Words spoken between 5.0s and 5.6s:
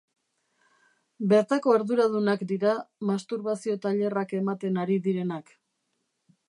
direnak.